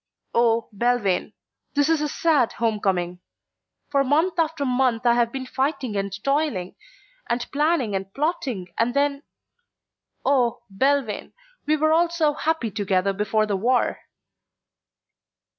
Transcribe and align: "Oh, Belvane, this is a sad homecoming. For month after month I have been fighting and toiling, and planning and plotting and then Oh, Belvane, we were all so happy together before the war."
"Oh, 0.33 0.67
Belvane, 0.75 1.33
this 1.75 1.87
is 1.87 2.01
a 2.01 2.07
sad 2.09 2.53
homecoming. 2.53 3.19
For 3.91 4.03
month 4.03 4.39
after 4.39 4.65
month 4.65 5.05
I 5.05 5.13
have 5.13 5.31
been 5.31 5.45
fighting 5.45 5.95
and 5.95 6.11
toiling, 6.23 6.73
and 7.29 7.45
planning 7.51 7.93
and 7.95 8.11
plotting 8.11 8.69
and 8.79 8.95
then 8.95 9.21
Oh, 10.25 10.63
Belvane, 10.71 11.33
we 11.67 11.77
were 11.77 11.91
all 11.93 12.09
so 12.09 12.33
happy 12.33 12.71
together 12.71 13.13
before 13.13 13.45
the 13.45 13.55
war." 13.55 13.99